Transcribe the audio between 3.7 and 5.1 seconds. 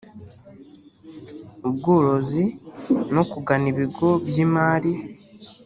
ibigo by’imari